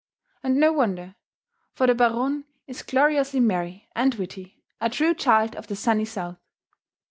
[0.41, 1.13] And no wonder,
[1.73, 6.39] for the Baronne is gloriously merry and witty, a true child of the sunny South.